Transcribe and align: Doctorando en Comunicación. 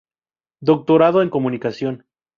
Doctorando 0.61 1.21
en 1.21 1.29
Comunicación. 1.29 2.07